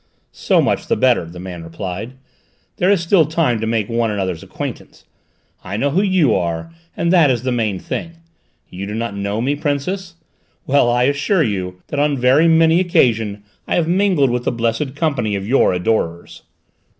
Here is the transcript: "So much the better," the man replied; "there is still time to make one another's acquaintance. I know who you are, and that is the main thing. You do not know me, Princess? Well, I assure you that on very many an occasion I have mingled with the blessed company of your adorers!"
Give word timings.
"So 0.31 0.63
much 0.63 0.87
the 0.87 0.95
better," 0.95 1.25
the 1.25 1.39
man 1.39 1.63
replied; 1.63 2.13
"there 2.77 2.89
is 2.89 3.01
still 3.01 3.23
time 3.27 3.61
to 3.61 3.67
make 3.67 3.87
one 3.87 4.09
another's 4.09 4.41
acquaintance. 4.41 5.05
I 5.63 5.77
know 5.77 5.91
who 5.91 6.01
you 6.01 6.33
are, 6.33 6.71
and 6.97 7.13
that 7.13 7.29
is 7.29 7.43
the 7.43 7.51
main 7.51 7.77
thing. 7.77 8.13
You 8.67 8.87
do 8.87 8.95
not 8.95 9.15
know 9.15 9.41
me, 9.41 9.55
Princess? 9.55 10.15
Well, 10.65 10.89
I 10.89 11.03
assure 11.03 11.43
you 11.43 11.83
that 11.89 11.99
on 11.99 12.17
very 12.17 12.47
many 12.47 12.79
an 12.79 12.85
occasion 12.87 13.43
I 13.67 13.75
have 13.75 13.87
mingled 13.87 14.31
with 14.31 14.45
the 14.45 14.51
blessed 14.51 14.95
company 14.95 15.35
of 15.35 15.47
your 15.47 15.71
adorers!" 15.71 16.41